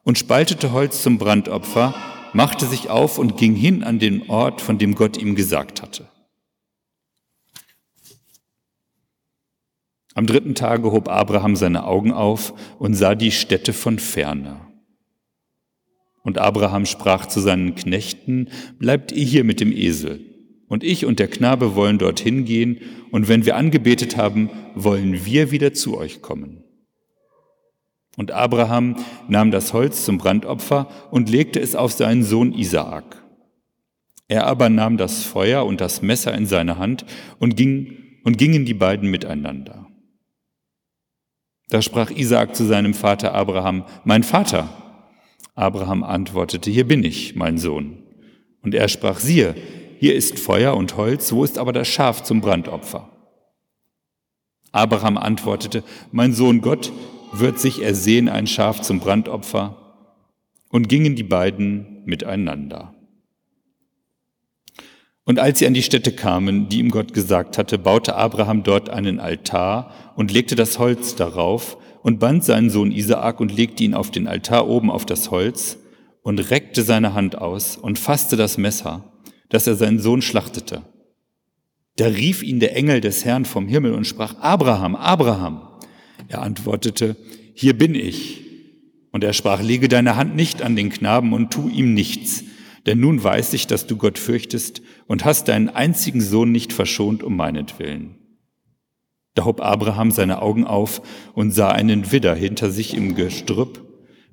und 0.03 0.19
spaltete 0.19 0.71
Holz 0.71 1.01
zum 1.01 1.17
Brandopfer, 1.17 1.95
machte 2.33 2.67
sich 2.67 2.89
auf 2.89 3.17
und 3.17 3.37
ging 3.37 3.55
hin 3.55 3.83
an 3.83 3.97
den 3.97 4.29
Ort, 4.29 4.61
von 4.61 4.77
dem 4.77 4.93
Gott 4.93 5.17
ihm 5.17 5.35
gesagt 5.35 5.81
hatte. 5.81 6.07
Am 10.13 10.27
dritten 10.27 10.55
Tage 10.55 10.91
hob 10.91 11.09
Abraham 11.09 11.55
seine 11.55 11.83
Augen 11.85 12.13
auf 12.13 12.53
und 12.79 12.93
sah 12.93 13.15
die 13.15 13.31
Städte 13.31 13.73
von 13.73 13.99
ferne. 13.99 14.64
Und 16.25 16.39
Abraham 16.39 16.85
sprach 16.85 17.27
zu 17.27 17.39
seinen 17.39 17.75
Knechten, 17.75 18.49
bleibt 18.79 19.11
ihr 19.11 19.23
hier 19.23 19.43
mit 19.43 19.59
dem 19.61 19.71
Esel. 19.71 20.19
Und 20.67 20.83
ich 20.83 21.05
und 21.05 21.19
der 21.19 21.27
Knabe 21.27 21.75
wollen 21.75 21.99
dorthin 21.99 22.43
gehen, 22.43 22.79
und 23.11 23.29
wenn 23.29 23.45
wir 23.45 23.55
angebetet 23.55 24.17
haben, 24.17 24.49
wollen 24.73 25.23
wir 25.25 25.51
wieder 25.51 25.73
zu 25.73 25.95
euch 25.95 26.23
kommen. 26.23 26.63
Und 28.17 28.31
Abraham 28.31 28.95
nahm 29.27 29.51
das 29.51 29.71
Holz 29.71 30.03
zum 30.03 30.17
Brandopfer 30.17 30.89
und 31.11 31.29
legte 31.29 31.59
es 31.59 31.75
auf 31.75 31.91
seinen 31.91 32.23
Sohn 32.23 32.53
Isaak. 32.53 33.23
Er 34.27 34.47
aber 34.47 34.69
nahm 34.69 34.97
das 34.97 35.23
Feuer 35.23 35.63
und 35.65 35.79
das 35.79 36.01
Messer 36.01 36.33
in 36.33 36.47
seine 36.47 36.79
Hand 36.79 37.05
und 37.39 37.55
ging, 37.55 38.19
und 38.23 38.39
gingen 38.39 38.65
die 38.65 38.73
beiden 38.73 39.11
miteinander. 39.11 39.85
Da 41.69 41.83
sprach 41.83 42.09
Isaak 42.09 42.55
zu 42.55 42.65
seinem 42.65 42.95
Vater 42.95 43.35
Abraham, 43.35 43.85
mein 44.03 44.23
Vater. 44.23 44.84
Abraham 45.55 46.03
antwortete, 46.03 46.69
hier 46.69 46.85
bin 46.85 47.03
ich, 47.03 47.35
mein 47.35 47.57
Sohn. 47.57 48.03
Und 48.61 48.75
er 48.75 48.89
sprach, 48.89 49.19
siehe, 49.19 49.55
hier 49.99 50.13
ist 50.13 50.37
Feuer 50.37 50.75
und 50.75 50.97
Holz, 50.97 51.31
wo 51.31 51.43
ist 51.43 51.57
aber 51.57 51.71
das 51.71 51.87
Schaf 51.87 52.23
zum 52.23 52.41
Brandopfer? 52.41 53.09
Abraham 54.73 55.17
antwortete, 55.17 55.83
mein 56.11 56.33
Sohn 56.33 56.59
Gott 56.59 56.91
wird 57.31 57.59
sich 57.59 57.81
ersehen 57.81 58.27
ein 58.27 58.47
Schaf 58.47 58.81
zum 58.81 58.99
Brandopfer. 58.99 59.81
Und 60.69 60.89
gingen 60.89 61.15
die 61.15 61.23
beiden 61.23 62.03
miteinander. 62.05 62.93
Und 65.23 65.39
als 65.39 65.59
sie 65.59 65.67
an 65.67 65.73
die 65.73 65.83
Stätte 65.83 66.11
kamen, 66.11 66.67
die 66.67 66.79
ihm 66.79 66.91
Gott 66.91 67.13
gesagt 67.13 67.57
hatte, 67.57 67.77
baute 67.77 68.15
Abraham 68.15 68.63
dort 68.63 68.89
einen 68.89 69.21
Altar 69.21 69.91
und 70.15 70.31
legte 70.31 70.55
das 70.55 70.77
Holz 70.77 71.15
darauf 71.15 71.77
und 72.05 72.19
band 72.19 72.43
seinen 72.43 72.69
Sohn 72.69 72.91
Isaak 72.91 73.39
und 73.39 73.57
legte 73.57 73.83
ihn 73.83 73.95
auf 73.95 74.11
den 74.11 74.27
Altar 74.27 74.67
oben 74.67 74.91
auf 74.91 75.07
das 75.07 75.31
Holz 75.31 75.79
und 76.21 76.51
reckte 76.51 76.83
seine 76.83 77.15
Hand 77.15 77.35
aus 77.35 77.77
und 77.77 77.97
fasste 77.97 78.35
das 78.37 78.59
Messer, 78.59 79.11
dass 79.49 79.65
er 79.65 79.73
seinen 79.73 79.97
Sohn 79.97 80.21
schlachtete. 80.21 80.83
Da 81.95 82.05
rief 82.05 82.43
ihn 82.43 82.59
der 82.59 82.75
Engel 82.75 83.01
des 83.01 83.25
Herrn 83.25 83.43
vom 83.43 83.67
Himmel 83.67 83.93
und 83.93 84.05
sprach, 84.05 84.35
Abraham, 84.39 84.95
Abraham. 84.95 85.67
Er 86.27 86.43
antwortete, 86.43 87.15
hier 87.55 87.75
bin 87.75 87.95
ich. 87.95 88.43
Und 89.11 89.23
er 89.23 89.33
sprach, 89.33 89.63
lege 89.63 89.87
deine 89.87 90.15
Hand 90.15 90.35
nicht 90.35 90.61
an 90.61 90.75
den 90.75 90.91
Knaben 90.91 91.33
und 91.33 91.51
tu 91.51 91.69
ihm 91.69 91.95
nichts, 91.95 92.43
denn 92.85 92.99
nun 92.99 93.23
weiß 93.23 93.53
ich, 93.53 93.65
dass 93.65 93.87
du 93.87 93.97
Gott 93.97 94.19
fürchtest 94.19 94.83
und 95.07 95.25
hast 95.25 95.47
deinen 95.47 95.69
einzigen 95.69 96.21
Sohn 96.21 96.51
nicht 96.51 96.71
verschont 96.71 97.23
um 97.23 97.35
meinetwillen. 97.35 98.19
Da 99.35 99.45
hob 99.45 99.61
Abraham 99.61 100.11
seine 100.11 100.41
Augen 100.41 100.65
auf 100.65 101.01
und 101.33 101.51
sah 101.51 101.69
einen 101.69 102.11
Widder 102.11 102.33
hinter 102.33 102.71
sich 102.71 102.95
im 102.95 103.15
Gestrüpp 103.15 103.83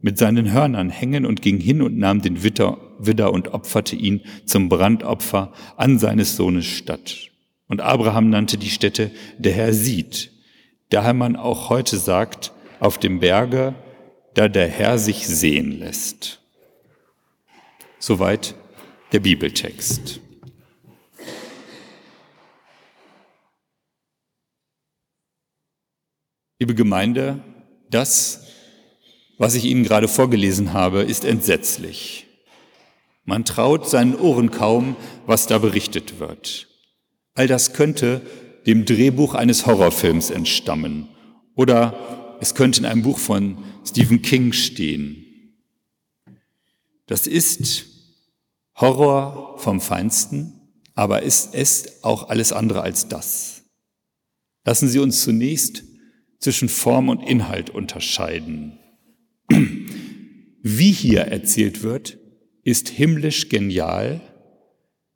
mit 0.01 0.19
seinen 0.19 0.53
Hörnern 0.53 0.91
hängen 0.91 1.27
und 1.27 1.43
ging 1.43 1.59
hin 1.59 1.83
und 1.83 1.97
nahm 1.97 2.23
den 2.23 2.43
Widder, 2.43 2.79
Widder 2.99 3.33
und 3.33 3.55
opferte 3.55 3.97
ihn 3.97 4.23
zum 4.47 4.69
Brandopfer 4.69 5.53
an 5.77 5.99
seines 5.99 6.37
Sohnes 6.37 6.67
Statt. 6.67 7.31
Und 7.69 7.81
Abraham 7.81 8.29
nannte 8.29 8.59
die 8.59 8.71
Stätte, 8.71 9.11
der 9.39 9.53
Herr 9.53 9.73
sieht. 9.73 10.33
Daher 10.91 11.15
man 11.15 11.37
auch 11.37 11.71
heute 11.71 11.97
sagt, 11.97 12.53
auf 12.81 12.99
dem 12.99 13.21
Berge, 13.21 13.75
da 14.35 14.49
der 14.49 14.69
Herr 14.69 14.99
sich 14.99 15.27
sehen 15.27 15.79
lässt. 15.79 16.41
Soweit 17.99 18.57
der 19.13 19.21
Bibeltext. 19.21 20.21
Liebe 26.63 26.77
Gemeinde, 26.77 27.43
das, 27.91 28.45
was 29.37 29.57
ich 29.57 29.65
Ihnen 29.65 29.83
gerade 29.83 30.07
vorgelesen 30.07 30.73
habe, 30.73 31.03
ist 31.03 31.25
entsetzlich. 31.25 32.29
Man 33.25 33.45
traut 33.45 33.89
seinen 33.89 34.15
Ohren 34.15 34.53
kaum, 34.53 34.95
was 35.27 35.49
da 35.49 35.59
berichtet 35.59 36.21
wird. 36.21 36.69
All 37.35 37.49
das 37.49 37.73
könnte 37.73 38.21
dem 38.65 38.85
Drehbuch 38.85 39.35
eines 39.35 39.67
Horrorfilms 39.67 40.31
entstammen 40.31 41.09
oder 41.57 42.39
es 42.41 42.55
könnte 42.55 42.79
in 42.79 42.87
einem 42.87 43.03
Buch 43.03 43.19
von 43.19 43.59
Stephen 43.85 44.23
King 44.23 44.53
stehen. 44.53 45.57
Das 47.09 47.27
ist 47.27 47.87
Horror 48.77 49.59
vom 49.59 49.81
Feinsten, 49.81 50.61
Aber 50.95 51.25
es 51.25 51.47
ist 51.47 52.05
auch 52.05 52.29
alles 52.29 52.53
andere 52.53 52.83
als 52.83 53.09
das. 53.09 53.65
Lassen 54.65 54.87
Sie 54.89 55.01
uns 55.01 55.25
zunächst 55.25 55.83
zwischen 56.43 56.69
Form 56.69 57.09
und 57.09 57.23
Inhalt 57.23 57.71
unterscheiden. 57.71 58.79
Wie 60.63 60.93
hier 60.93 61.23
erzählt 61.23 61.83
wird, 61.83 62.19
ist 62.65 62.89
himmlisch 62.89 63.49
genial. 63.49 64.21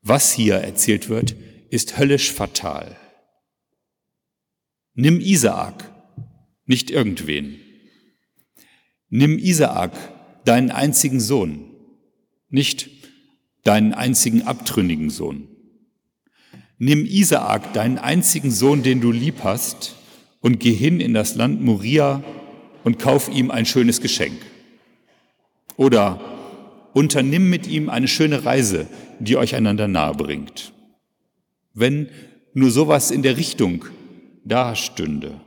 Was 0.02 0.32
hier 0.32 0.54
erzählt 0.54 1.08
wird, 1.08 1.34
ist 1.68 1.98
höllisch 1.98 2.32
fatal. 2.32 2.96
Nimm 4.94 5.20
Isaak, 5.20 5.92
nicht 6.64 6.90
irgendwen. 6.90 7.56
Nimm 9.08 9.38
Isaak, 9.38 9.92
deinen 10.44 10.70
einzigen 10.70 11.20
Sohn, 11.20 11.74
nicht 12.48 12.88
deinen 13.64 13.94
einzigen 13.94 14.42
abtrünnigen 14.42 15.10
Sohn. 15.10 15.48
Nimm 16.78 17.04
Isaak, 17.04 17.72
deinen 17.72 17.98
einzigen 17.98 18.52
Sohn, 18.52 18.84
den 18.84 19.00
du 19.00 19.10
lieb 19.10 19.42
hast, 19.42 19.96
und 20.46 20.60
geh 20.60 20.72
hin 20.72 21.00
in 21.00 21.12
das 21.12 21.34
Land 21.34 21.60
Moria 21.60 22.22
und 22.84 23.00
kauf 23.00 23.28
ihm 23.28 23.50
ein 23.50 23.66
schönes 23.66 24.00
Geschenk. 24.00 24.36
Oder 25.76 26.20
unternimm 26.94 27.50
mit 27.50 27.66
ihm 27.66 27.90
eine 27.90 28.06
schöne 28.06 28.44
Reise, 28.44 28.86
die 29.18 29.36
euch 29.36 29.56
einander 29.56 29.88
nahe 29.88 30.14
bringt. 30.14 30.72
Wenn 31.74 32.10
nur 32.54 32.70
sowas 32.70 33.10
in 33.10 33.22
der 33.22 33.36
Richtung 33.36 33.86
dastünde, 34.44 35.40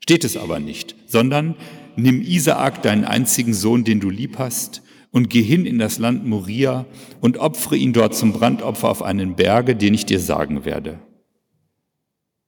steht 0.00 0.24
es 0.24 0.36
aber 0.36 0.58
nicht, 0.58 0.96
sondern 1.06 1.54
nimm 1.94 2.20
Isaak, 2.20 2.82
deinen 2.82 3.04
einzigen 3.04 3.54
Sohn, 3.54 3.84
den 3.84 4.00
du 4.00 4.10
lieb 4.10 4.40
hast, 4.40 4.82
und 5.12 5.30
geh 5.30 5.42
hin 5.42 5.64
in 5.64 5.78
das 5.78 6.00
Land 6.00 6.26
Moria 6.26 6.86
und 7.20 7.38
opfere 7.38 7.76
ihn 7.76 7.92
dort 7.92 8.16
zum 8.16 8.32
Brandopfer 8.32 8.88
auf 8.90 9.00
einen 9.00 9.36
Berge, 9.36 9.76
den 9.76 9.94
ich 9.94 10.06
dir 10.06 10.18
sagen 10.18 10.64
werde. 10.64 10.98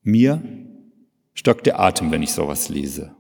Mir 0.03 0.66
stockt 1.37 1.67
der 1.67 1.79
Atem, 1.79 2.11
wenn 2.11 2.23
ich 2.23 2.33
sowas 2.33 2.69
lese. 2.69 3.15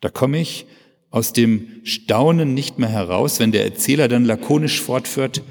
Da 0.00 0.08
komme 0.08 0.40
ich 0.40 0.66
aus 1.10 1.32
dem 1.32 1.80
Staunen 1.82 2.54
nicht 2.54 2.78
mehr 2.78 2.88
heraus, 2.88 3.40
wenn 3.40 3.50
der 3.50 3.64
Erzähler 3.64 4.06
dann 4.06 4.24
lakonisch 4.24 4.80
fortführt, 4.80 5.42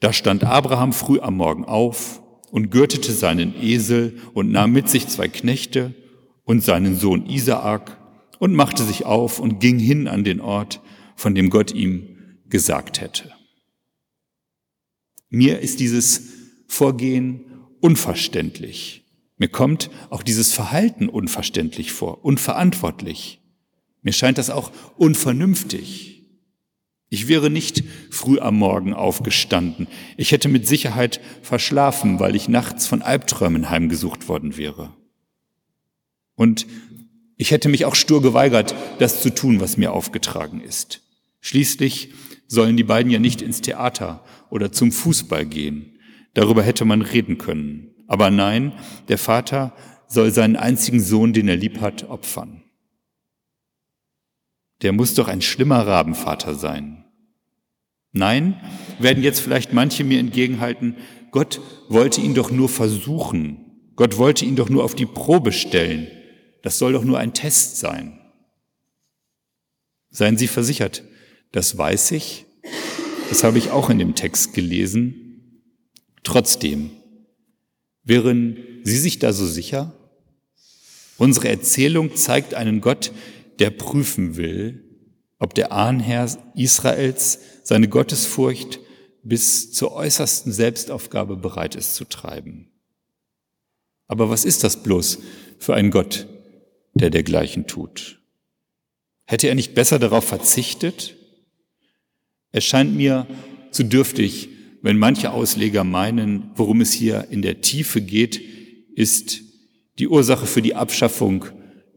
da 0.00 0.12
stand 0.12 0.44
Abraham 0.44 0.92
früh 0.92 1.20
am 1.20 1.36
Morgen 1.36 1.64
auf 1.64 2.20
und 2.50 2.70
gürtete 2.70 3.12
seinen 3.12 3.54
Esel 3.62 4.18
und 4.34 4.50
nahm 4.50 4.72
mit 4.72 4.88
sich 4.88 5.08
zwei 5.08 5.28
Knechte 5.28 5.94
und 6.44 6.62
seinen 6.62 6.96
Sohn 6.96 7.26
Isaak 7.26 7.96
und 8.38 8.54
machte 8.54 8.82
sich 8.82 9.06
auf 9.06 9.38
und 9.40 9.60
ging 9.60 9.78
hin 9.78 10.08
an 10.08 10.24
den 10.24 10.40
Ort, 10.40 10.80
von 11.16 11.34
dem 11.34 11.48
Gott 11.48 11.72
ihm 11.72 12.38
gesagt 12.48 13.00
hätte. 13.00 13.32
Mir 15.30 15.60
ist 15.60 15.80
dieses 15.80 16.22
Vorgehen 16.66 17.44
unverständlich. 17.80 19.03
Mir 19.36 19.48
kommt 19.48 19.90
auch 20.10 20.22
dieses 20.22 20.52
Verhalten 20.52 21.08
unverständlich 21.08 21.92
vor, 21.92 22.24
unverantwortlich. 22.24 23.40
Mir 24.02 24.12
scheint 24.12 24.38
das 24.38 24.50
auch 24.50 24.70
unvernünftig. 24.96 26.22
Ich 27.08 27.28
wäre 27.28 27.50
nicht 27.50 27.84
früh 28.10 28.38
am 28.38 28.56
Morgen 28.56 28.92
aufgestanden. 28.92 29.86
Ich 30.16 30.32
hätte 30.32 30.48
mit 30.48 30.66
Sicherheit 30.66 31.20
verschlafen, 31.42 32.20
weil 32.20 32.34
ich 32.34 32.48
nachts 32.48 32.86
von 32.86 33.02
Albträumen 33.02 33.70
heimgesucht 33.70 34.28
worden 34.28 34.56
wäre. 34.56 34.92
Und 36.34 36.66
ich 37.36 37.50
hätte 37.50 37.68
mich 37.68 37.84
auch 37.84 37.94
stur 37.94 38.22
geweigert, 38.22 38.74
das 38.98 39.22
zu 39.22 39.34
tun, 39.34 39.60
was 39.60 39.76
mir 39.76 39.92
aufgetragen 39.92 40.60
ist. 40.60 41.02
Schließlich 41.40 42.12
sollen 42.46 42.76
die 42.76 42.84
beiden 42.84 43.10
ja 43.10 43.18
nicht 43.18 43.42
ins 43.42 43.60
Theater 43.60 44.24
oder 44.50 44.72
zum 44.72 44.92
Fußball 44.92 45.46
gehen. 45.46 45.98
Darüber 46.34 46.62
hätte 46.62 46.84
man 46.84 47.02
reden 47.02 47.38
können. 47.38 47.93
Aber 48.06 48.30
nein, 48.30 48.72
der 49.08 49.18
Vater 49.18 49.74
soll 50.06 50.30
seinen 50.30 50.56
einzigen 50.56 51.00
Sohn, 51.00 51.32
den 51.32 51.48
er 51.48 51.56
lieb 51.56 51.80
hat, 51.80 52.04
opfern. 52.04 52.62
Der 54.82 54.92
muss 54.92 55.14
doch 55.14 55.28
ein 55.28 55.40
schlimmer 55.40 55.86
Rabenvater 55.86 56.54
sein. 56.54 57.04
Nein, 58.12 58.60
werden 58.98 59.22
jetzt 59.22 59.40
vielleicht 59.40 59.72
manche 59.72 60.04
mir 60.04 60.20
entgegenhalten, 60.20 60.96
Gott 61.30 61.60
wollte 61.88 62.20
ihn 62.20 62.34
doch 62.34 62.52
nur 62.52 62.68
versuchen. 62.68 63.90
Gott 63.96 64.18
wollte 64.18 64.44
ihn 64.44 64.54
doch 64.54 64.68
nur 64.68 64.84
auf 64.84 64.94
die 64.94 65.06
Probe 65.06 65.50
stellen. 65.50 66.06
Das 66.62 66.78
soll 66.78 66.92
doch 66.92 67.04
nur 67.04 67.18
ein 67.18 67.34
Test 67.34 67.78
sein. 67.78 68.20
Seien 70.10 70.36
Sie 70.36 70.46
versichert, 70.46 71.02
das 71.50 71.76
weiß 71.76 72.12
ich. 72.12 72.46
Das 73.30 73.42
habe 73.42 73.58
ich 73.58 73.72
auch 73.72 73.90
in 73.90 73.98
dem 73.98 74.14
Text 74.14 74.54
gelesen. 74.54 75.60
Trotzdem, 76.22 76.90
wären 78.04 78.58
Sie 78.84 78.98
sich 78.98 79.18
da 79.18 79.32
so 79.32 79.46
sicher? 79.46 79.92
Unsere 81.16 81.48
Erzählung 81.48 82.16
zeigt 82.16 82.54
einen 82.54 82.80
Gott, 82.80 83.12
der 83.58 83.70
prüfen 83.70 84.36
will, 84.36 84.84
ob 85.38 85.54
der 85.54 85.72
Ahnherr 85.72 86.30
Israels 86.54 87.38
seine 87.62 87.88
Gottesfurcht 87.88 88.80
bis 89.22 89.72
zur 89.72 89.92
äußersten 89.92 90.52
Selbstaufgabe 90.52 91.36
bereit 91.36 91.74
ist 91.74 91.94
zu 91.94 92.04
treiben. 92.04 92.70
Aber 94.06 94.28
was 94.28 94.44
ist 94.44 94.64
das 94.64 94.82
bloß 94.82 95.18
für 95.58 95.74
ein 95.74 95.90
Gott, 95.90 96.26
der 96.92 97.10
dergleichen 97.10 97.66
tut? 97.66 98.20
Hätte 99.24 99.48
er 99.48 99.54
nicht 99.54 99.74
besser 99.74 99.98
darauf 99.98 100.24
verzichtet? 100.24 101.16
Es 102.52 102.64
scheint 102.64 102.94
mir 102.94 103.26
zu 103.70 103.82
dürftig, 103.82 104.50
wenn 104.84 104.98
manche 104.98 105.32
Ausleger 105.32 105.82
meinen, 105.82 106.50
worum 106.56 106.82
es 106.82 106.92
hier 106.92 107.28
in 107.30 107.40
der 107.40 107.62
Tiefe 107.62 108.02
geht, 108.02 108.38
ist 108.94 109.40
die 109.98 110.08
Ursache 110.08 110.44
für 110.46 110.60
die 110.60 110.74
Abschaffung 110.74 111.46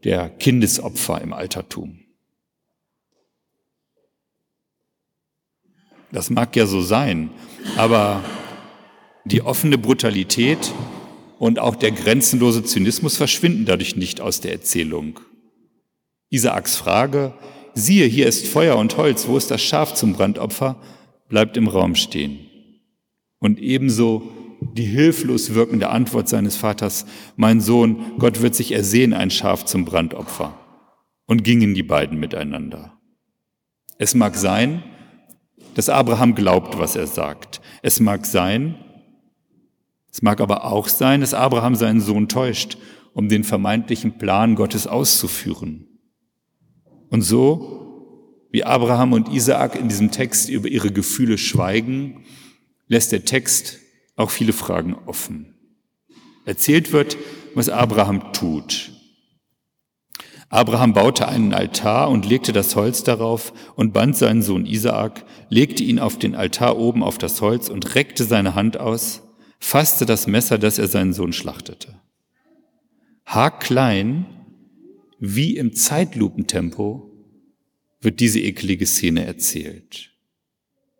der 0.04 0.30
Kindesopfer 0.30 1.20
im 1.20 1.34
Altertum. 1.34 2.00
Das 6.12 6.30
mag 6.30 6.56
ja 6.56 6.64
so 6.64 6.80
sein, 6.80 7.28
aber 7.76 8.24
die 9.26 9.42
offene 9.42 9.76
Brutalität 9.76 10.72
und 11.38 11.58
auch 11.58 11.76
der 11.76 11.90
grenzenlose 11.90 12.64
Zynismus 12.64 13.18
verschwinden 13.18 13.66
dadurch 13.66 13.96
nicht 13.96 14.22
aus 14.22 14.40
der 14.40 14.52
Erzählung. 14.52 15.20
Isaaks 16.30 16.76
Frage, 16.76 17.34
siehe, 17.74 18.06
hier 18.06 18.26
ist 18.26 18.48
Feuer 18.48 18.76
und 18.78 18.96
Holz, 18.96 19.28
wo 19.28 19.36
ist 19.36 19.50
das 19.50 19.60
Schaf 19.60 19.92
zum 19.92 20.14
Brandopfer, 20.14 20.80
bleibt 21.28 21.58
im 21.58 21.68
Raum 21.68 21.94
stehen. 21.94 22.47
Und 23.38 23.60
ebenso 23.60 24.30
die 24.60 24.84
hilflos 24.84 25.54
wirkende 25.54 25.90
Antwort 25.90 26.28
seines 26.28 26.56
Vaters, 26.56 27.06
mein 27.36 27.60
Sohn, 27.60 28.18
Gott 28.18 28.42
wird 28.42 28.54
sich 28.54 28.72
ersehen, 28.72 29.14
ein 29.14 29.30
Schaf 29.30 29.64
zum 29.64 29.84
Brandopfer. 29.84 30.58
Und 31.26 31.44
gingen 31.44 31.74
die 31.74 31.82
beiden 31.82 32.18
miteinander. 32.18 32.98
Es 33.98 34.14
mag 34.14 34.34
sein, 34.34 34.82
dass 35.74 35.88
Abraham 35.88 36.34
glaubt, 36.34 36.78
was 36.78 36.96
er 36.96 37.06
sagt. 37.06 37.60
Es 37.82 38.00
mag 38.00 38.24
sein, 38.24 38.76
es 40.10 40.22
mag 40.22 40.40
aber 40.40 40.64
auch 40.64 40.88
sein, 40.88 41.20
dass 41.20 41.34
Abraham 41.34 41.74
seinen 41.74 42.00
Sohn 42.00 42.28
täuscht, 42.28 42.78
um 43.12 43.28
den 43.28 43.44
vermeintlichen 43.44 44.18
Plan 44.18 44.54
Gottes 44.54 44.86
auszuführen. 44.86 45.86
Und 47.10 47.22
so, 47.22 48.46
wie 48.50 48.64
Abraham 48.64 49.12
und 49.12 49.28
Isaak 49.28 49.78
in 49.78 49.88
diesem 49.88 50.10
Text 50.10 50.48
über 50.48 50.68
ihre 50.68 50.90
Gefühle 50.90 51.38
schweigen, 51.38 52.24
lässt 52.88 53.12
der 53.12 53.24
Text 53.24 53.78
auch 54.16 54.30
viele 54.30 54.52
Fragen 54.52 54.94
offen. 55.06 55.54
Erzählt 56.44 56.92
wird, 56.92 57.16
was 57.54 57.68
Abraham 57.68 58.32
tut. 58.32 58.92
Abraham 60.50 60.94
baute 60.94 61.28
einen 61.28 61.52
Altar 61.52 62.08
und 62.08 62.24
legte 62.24 62.52
das 62.52 62.74
Holz 62.74 63.04
darauf 63.04 63.52
und 63.76 63.92
band 63.92 64.16
seinen 64.16 64.42
Sohn 64.42 64.64
Isaak, 64.64 65.26
legte 65.50 65.84
ihn 65.84 65.98
auf 65.98 66.18
den 66.18 66.34
Altar 66.34 66.78
oben 66.78 67.02
auf 67.02 67.18
das 67.18 67.42
Holz 67.42 67.68
und 67.68 67.94
reckte 67.94 68.24
seine 68.24 68.54
Hand 68.54 68.78
aus, 68.78 69.22
fasste 69.60 70.06
das 70.06 70.26
Messer, 70.26 70.56
das 70.56 70.78
er 70.78 70.88
seinen 70.88 71.12
Sohn 71.12 71.34
schlachtete. 71.34 72.00
Haarklein 73.26 74.24
wie 75.18 75.56
im 75.56 75.74
Zeitlupentempo 75.74 77.10
wird 78.00 78.20
diese 78.20 78.40
eklige 78.40 78.86
Szene 78.86 79.24
erzählt. 79.26 80.12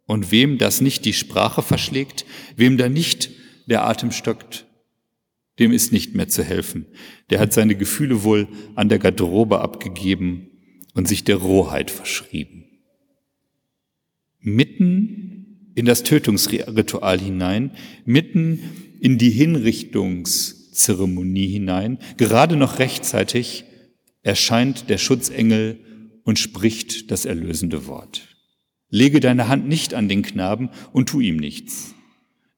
Und 0.08 0.32
wem 0.32 0.58
das 0.58 0.80
nicht 0.80 1.04
die 1.04 1.12
Sprache 1.12 1.62
verschlägt, 1.62 2.24
wem 2.56 2.76
da 2.78 2.88
nicht 2.88 3.30
der 3.66 3.86
Atem 3.86 4.10
stockt, 4.10 4.66
dem 5.58 5.70
ist 5.70 5.92
nicht 5.92 6.14
mehr 6.14 6.28
zu 6.28 6.42
helfen. 6.42 6.86
Der 7.28 7.40
hat 7.40 7.52
seine 7.52 7.76
Gefühle 7.76 8.22
wohl 8.22 8.48
an 8.74 8.88
der 8.88 8.98
Garderobe 8.98 9.60
abgegeben 9.60 10.48
und 10.94 11.06
sich 11.06 11.24
der 11.24 11.36
Rohheit 11.36 11.90
verschrieben. 11.90 12.64
Mitten 14.40 15.72
in 15.74 15.84
das 15.84 16.04
Tötungsritual 16.04 17.20
hinein, 17.20 17.72
mitten 18.06 18.60
in 19.00 19.18
die 19.18 19.28
Hinrichtungszeremonie 19.28 21.48
hinein, 21.48 21.98
gerade 22.16 22.56
noch 22.56 22.78
rechtzeitig 22.78 23.64
erscheint 24.22 24.88
der 24.88 24.96
Schutzengel 24.96 25.80
und 26.24 26.38
spricht 26.38 27.10
das 27.10 27.26
erlösende 27.26 27.86
Wort. 27.86 28.37
Lege 28.90 29.20
deine 29.20 29.48
Hand 29.48 29.68
nicht 29.68 29.94
an 29.94 30.08
den 30.08 30.22
Knaben 30.22 30.70
und 30.92 31.08
tu 31.08 31.20
ihm 31.20 31.36
nichts. 31.36 31.94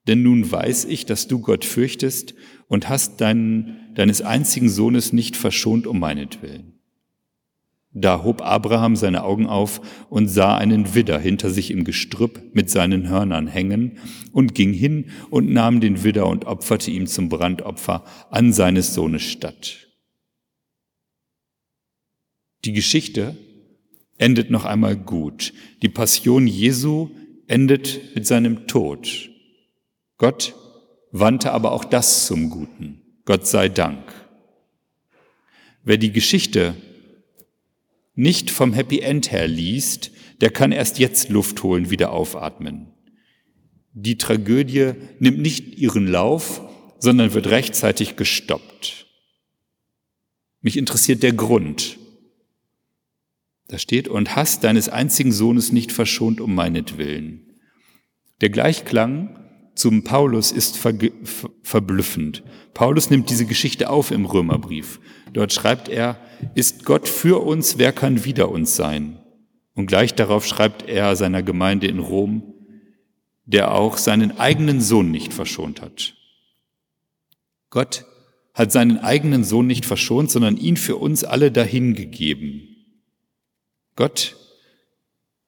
Denn 0.07 0.23
nun 0.23 0.51
weiß 0.51 0.87
ich, 0.87 1.07
dass 1.07 1.29
du 1.29 1.41
Gott 1.41 1.65
fürchtest 1.65 2.35
und 2.69 2.89
hast 2.89 3.21
deinen, 3.21 3.95
deines 3.95 4.23
einzigen 4.23 4.69
Sohnes 4.69 5.13
nicht 5.13 5.37
verschont 5.37 5.87
um 5.87 5.99
meinetwillen. 5.99 6.81
Da 7.93 8.23
hob 8.23 8.41
Abraham 8.41 8.95
seine 8.95 9.25
Augen 9.25 9.47
auf 9.47 9.81
und 10.09 10.29
sah 10.29 10.57
einen 10.57 10.95
Widder 10.95 11.19
hinter 11.19 11.51
sich 11.51 11.73
im 11.73 11.83
Gestrüpp 11.83 12.55
mit 12.55 12.71
seinen 12.71 13.09
Hörnern 13.09 13.49
hängen 13.49 13.99
und 14.33 14.55
ging 14.55 14.73
hin 14.73 15.07
und 15.29 15.51
nahm 15.51 15.81
den 15.81 16.05
Widder 16.05 16.29
und 16.29 16.45
opferte 16.45 16.93
ihm 16.93 17.09
zum 17.09 17.29
Brandopfer 17.29 18.05
an 18.31 18.53
seines 18.53 18.95
Sohnes 18.95 19.23
statt. 19.23 19.89
Die 22.65 22.73
Geschichte 22.73 23.37
endet 24.21 24.51
noch 24.51 24.65
einmal 24.65 24.97
gut. 24.97 25.53
Die 25.83 25.89
Passion 25.89 26.47
Jesu 26.47 27.11
endet 27.47 28.15
mit 28.15 28.27
seinem 28.27 28.67
Tod. 28.67 29.31
Gott 30.19 30.55
wandte 31.11 31.53
aber 31.53 31.73
auch 31.73 31.85
das 31.85 32.27
zum 32.27 32.51
Guten. 32.51 33.01
Gott 33.25 33.47
sei 33.47 33.69
Dank. 33.69 34.13
Wer 35.83 35.97
die 35.97 36.13
Geschichte 36.13 36.75
nicht 38.15 38.51
vom 38.51 38.75
Happy 38.75 39.01
End 39.01 39.33
her 39.33 39.49
liest, 39.49 40.11
der 40.43 40.51
kann 40.51 40.73
erst 40.73 40.99
jetzt 40.99 41.31
Luft 41.31 41.63
holen, 41.63 41.91
wieder 41.91 42.13
aufatmen. 42.13 42.89
Die 43.93 44.19
Tragödie 44.19 44.93
nimmt 45.19 45.39
nicht 45.39 45.79
ihren 45.79 46.07
Lauf, 46.07 46.61
sondern 46.99 47.33
wird 47.33 47.47
rechtzeitig 47.47 48.17
gestoppt. 48.17 49.07
Mich 50.61 50.77
interessiert 50.77 51.23
der 51.23 51.33
Grund. 51.33 51.97
Da 53.71 53.79
steht, 53.79 54.09
und 54.09 54.35
hast 54.35 54.65
deines 54.65 54.89
einzigen 54.89 55.31
Sohnes 55.31 55.71
nicht 55.71 55.93
verschont 55.93 56.41
um 56.41 56.57
meinetwillen. 56.57 57.55
Der 58.41 58.51
Gleichklang 58.51 59.39
zum 59.77 60.03
Paulus 60.03 60.51
ist 60.51 60.77
ver 60.77 60.93
verblüffend. 61.63 62.43
Paulus 62.75 63.11
nimmt 63.11 63.31
diese 63.31 63.47
Geschichte 63.47 63.89
auf 63.89 64.11
im 64.11 64.25
Römerbrief. 64.25 64.99
Dort 65.33 65.53
schreibt 65.53 65.89
er, 65.89 66.19
ist 66.57 66.85
Gott 66.85 67.07
für 67.07 67.45
uns, 67.45 67.79
wer 67.79 67.93
kann 67.93 68.25
wider 68.25 68.51
uns 68.51 68.75
sein? 68.75 69.21
Und 69.77 69.87
gleich 69.87 70.15
darauf 70.15 70.45
schreibt 70.45 70.89
er 70.89 71.15
seiner 71.15 71.45
Gemeinde 71.45 71.87
in 71.87 72.01
Rom, 72.01 72.55
der 73.45 73.73
auch 73.73 73.99
seinen 73.99 74.37
eigenen 74.37 74.81
Sohn 74.81 75.13
nicht 75.13 75.33
verschont 75.33 75.81
hat. 75.81 76.15
Gott 77.71 78.05
hat 78.53 78.73
seinen 78.73 78.99
eigenen 78.99 79.45
Sohn 79.45 79.69
nicht 79.69 79.87
verschont, 79.87 80.29
sondern 80.29 80.57
ihn 80.57 80.77
für 80.77 80.97
uns 80.97 81.23
alle 81.23 81.53
dahingegeben. 81.53 82.70
Gott 84.01 84.35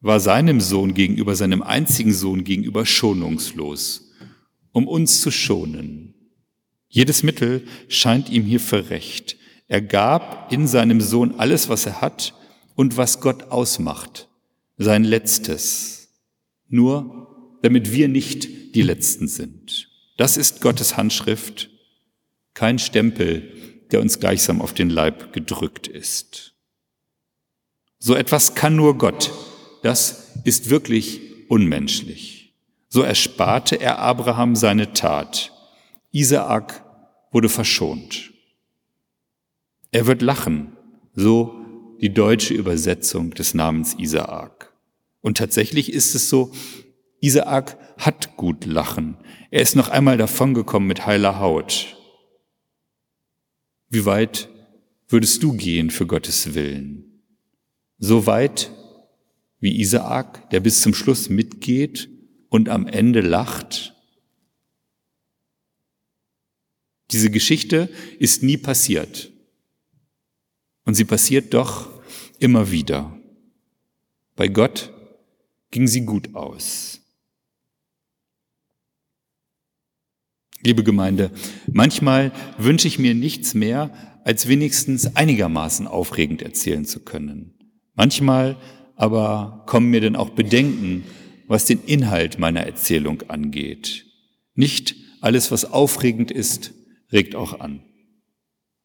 war 0.03 0.21
seinem 0.21 0.61
Sohn 0.61 0.93
gegenüber, 0.93 1.35
seinem 1.37 1.63
einzigen 1.63 2.13
Sohn 2.13 2.45
gegenüber 2.45 2.85
schonungslos 2.85 4.13
um 4.73 4.89
uns 4.89 5.21
zu 5.21 5.31
schonen. 5.31 6.15
Jedes 6.89 7.23
Mittel 7.23 7.67
scheint 7.89 8.29
ihm 8.31 8.45
hierfür 8.45 8.91
recht. 8.91 9.37
Er 9.69 9.81
gab 9.81 10.53
in 10.53 10.67
seinem 10.67 11.01
Sohn 11.01 11.35
alles, 11.39 11.69
was 11.69 11.87
er 11.87 12.01
hat 12.01 12.35
und 12.75 12.97
was 12.97 13.21
Gott 13.21 13.45
ausmacht, 13.45 14.29
sein 14.77 15.05
Letztes, 15.05 16.09
nur 16.69 17.59
damit 17.63 17.93
wir 17.93 18.09
nicht 18.09 18.75
die 18.75 18.83
Letzten 18.83 19.29
sind. 19.29 19.89
Das 20.19 20.37
ist 20.37 20.61
Gottes 20.61 20.97
Handschrift, 20.97 21.71
kein 22.55 22.79
Stempel, 22.79 23.51
der 23.91 24.01
uns 24.01 24.21
gleichsam 24.21 24.61
auf 24.61 24.75
den 24.75 24.91
Leib 24.91 25.33
gedrückt 25.33 25.87
ist. 25.87 26.52
So 28.05 28.17
etwas 28.17 28.57
kann 28.57 28.75
nur 28.75 28.99
Gott. 28.99 29.31
Das 29.85 30.33
ist 30.43 30.71
wirklich 30.71 31.21
unmenschlich. 31.49 32.53
So 32.89 33.03
ersparte 33.03 33.77
er 33.81 34.01
Abraham 34.01 34.57
seine 34.57 34.93
Tat. 34.93 35.53
Isaak 36.11 36.85
wurde 37.31 37.49
verschont. 37.49 38.33
Er 39.93 40.09
wird 40.09 40.21
lachen, 40.21 40.77
so 41.15 41.55
die 42.01 42.13
deutsche 42.13 42.55
Übersetzung 42.55 43.31
des 43.35 43.55
Namens 43.55 43.95
Isaak. 43.95 44.73
Und 45.21 45.39
tatsächlich 45.39 45.93
ist 45.93 46.17
es 46.17 46.29
so, 46.29 46.51
Isaak 47.21 47.79
hat 47.99 48.37
gut 48.37 48.65
lachen. 48.65 49.17
Er 49.53 49.63
ist 49.63 49.77
noch 49.77 49.91
einmal 49.91 50.17
davongekommen 50.17 50.89
mit 50.89 51.07
heiler 51.07 51.39
Haut. 51.39 51.97
Wie 53.91 54.05
weit 54.07 54.49
würdest 55.07 55.41
du 55.45 55.53
gehen 55.53 55.91
für 55.91 56.09
Gottes 56.09 56.55
Willen? 56.55 57.12
So 58.05 58.27
weit 58.27 58.73
wie 59.61 59.81
Isaak, 59.81 60.51
der 60.51 60.59
bis 60.59 60.81
zum 60.81 60.93
Schluss 60.93 61.29
mitgeht 61.29 62.11
und 62.49 62.69
am 62.69 62.89
Ende 62.89 63.21
lacht? 63.21 63.95
Diese 67.13 67.31
Geschichte 67.31 67.89
ist 68.19 68.43
nie 68.43 68.57
passiert. 68.57 69.31
Und 70.85 70.95
sie 70.95 71.05
passiert 71.05 71.55
doch 71.55 72.03
immer 72.41 72.73
wieder. 72.73 73.17
Bei 74.35 74.49
Gott 74.49 74.93
ging 75.71 75.87
sie 75.87 76.05
gut 76.05 76.35
aus. 76.35 77.01
Liebe 80.65 80.83
Gemeinde, 80.83 81.31
manchmal 81.71 82.33
wünsche 82.59 82.89
ich 82.89 82.99
mir 82.99 83.15
nichts 83.15 83.55
mehr, 83.55 83.95
als 84.25 84.49
wenigstens 84.49 85.15
einigermaßen 85.15 85.87
aufregend 85.87 86.43
erzählen 86.43 86.85
zu 86.85 86.99
können. 86.99 87.62
Manchmal 87.95 88.57
aber 88.97 89.65
kommen 89.67 89.91
mir 89.91 90.01
dann 90.01 90.17
auch 90.17 90.31
Bedenken 90.31 91.05
was 91.53 91.67
den 91.67 91.85
Inhalt 91.85 92.39
meiner 92.39 92.63
Erzählung 92.63 93.25
angeht. 93.29 94.07
Nicht 94.55 94.97
alles, 95.21 95.51
was 95.51 95.71
aufregend 95.71 96.31
ist, 96.31 96.73
regt 97.13 97.35
auch 97.35 97.61
an. 97.61 97.83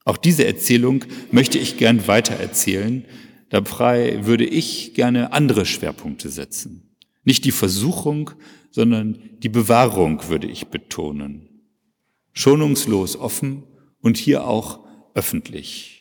Auch 0.03 0.17
diese 0.17 0.45
Erzählung 0.45 1.05
möchte 1.31 1.57
ich 1.57 1.77
gern 1.77 2.07
weitererzählen. 2.07 3.05
Dabei 3.49 4.25
würde 4.25 4.43
ich 4.43 4.93
gerne 4.95 5.31
andere 5.31 5.65
Schwerpunkte 5.65 6.27
setzen. 6.27 6.97
Nicht 7.23 7.45
die 7.45 7.51
Versuchung, 7.51 8.31
sondern 8.69 9.17
die 9.39 9.49
Bewahrung 9.49 10.27
würde 10.27 10.47
ich 10.47 10.67
betonen. 10.67 11.47
Schonungslos 12.33 13.15
offen 13.15 13.63
und 14.01 14.17
hier 14.17 14.45
auch 14.45 14.85
öffentlich. 15.13 15.96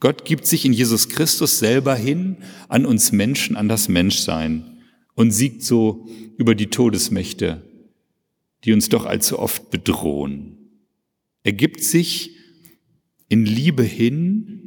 Gott 0.00 0.24
gibt 0.24 0.46
sich 0.46 0.64
in 0.64 0.72
Jesus 0.72 1.10
Christus 1.10 1.58
selber 1.58 1.94
hin 1.94 2.38
an 2.68 2.86
uns 2.86 3.12
Menschen, 3.12 3.56
an 3.56 3.68
das 3.68 3.88
Menschsein 3.88 4.78
und 5.14 5.30
siegt 5.30 5.62
so 5.62 6.08
über 6.38 6.54
die 6.54 6.68
Todesmächte, 6.68 7.62
die 8.64 8.72
uns 8.72 8.88
doch 8.88 9.04
allzu 9.04 9.38
oft 9.38 9.70
bedrohen. 9.70 10.56
Er 11.42 11.52
gibt 11.52 11.82
sich 11.82 12.36
in 13.28 13.44
Liebe 13.44 13.82
hin 13.82 14.60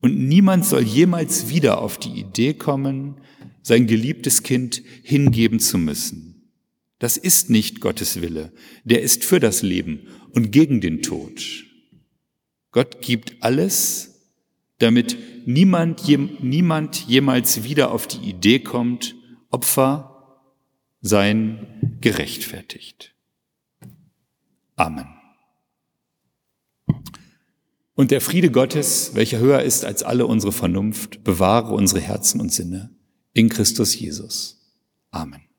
und 0.00 0.16
niemand 0.18 0.64
soll 0.64 0.82
jemals 0.82 1.48
wieder 1.48 1.80
auf 1.80 1.98
die 1.98 2.20
Idee 2.20 2.54
kommen, 2.54 3.16
sein 3.62 3.86
geliebtes 3.86 4.42
Kind 4.42 4.82
hingeben 5.02 5.58
zu 5.58 5.78
müssen. 5.78 6.30
Das 6.98 7.16
ist 7.16 7.50
nicht 7.50 7.80
Gottes 7.80 8.20
Wille. 8.20 8.52
Der 8.84 9.02
ist 9.02 9.24
für 9.24 9.40
das 9.40 9.62
Leben 9.62 10.06
und 10.32 10.52
gegen 10.52 10.80
den 10.80 11.02
Tod. 11.02 11.64
Gott 12.72 13.00
gibt 13.00 13.42
alles, 13.42 14.09
damit 14.80 15.16
niemand, 15.46 16.06
niemand 16.42 17.06
jemals 17.06 17.64
wieder 17.64 17.92
auf 17.92 18.06
die 18.06 18.28
Idee 18.28 18.58
kommt, 18.58 19.14
Opfer 19.50 20.40
seien 21.00 21.98
gerechtfertigt. 22.00 23.14
Amen. 24.76 25.06
Und 27.94 28.10
der 28.10 28.20
Friede 28.20 28.50
Gottes, 28.50 29.14
welcher 29.14 29.38
höher 29.38 29.62
ist 29.62 29.84
als 29.84 30.02
alle 30.02 30.26
unsere 30.26 30.52
Vernunft, 30.52 31.22
bewahre 31.22 31.74
unsere 31.74 32.00
Herzen 32.00 32.40
und 32.40 32.52
Sinne 32.52 32.96
in 33.32 33.48
Christus 33.48 33.98
Jesus. 33.98 34.58
Amen. 35.10 35.49